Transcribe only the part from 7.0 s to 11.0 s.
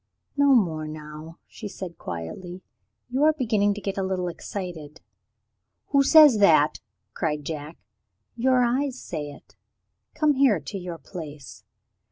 cried Jack. "Your eyes say it. Come here to your